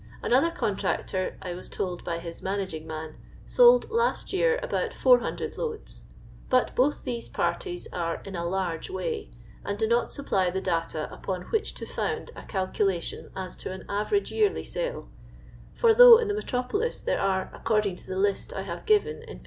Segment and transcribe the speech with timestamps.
[0.23, 6.05] Another contractor, I was told by his managing man, sold lust year about 400 loads.
[6.49, 9.29] But both these parties are" in a large way,"
[9.63, 13.85] and do not supply the data upon which to found a calculation as to an
[13.87, 15.07] average yearly sale;
[15.75, 19.37] for though in the metropolis there arc, according to the list I have given in
[19.37, 19.39] p.